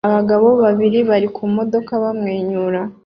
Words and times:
Abagabo 0.07 0.47
babiri 0.61 0.99
bari 1.09 1.27
mu 1.35 1.47
modoka 1.57 1.91
bamwenyura 2.03 2.81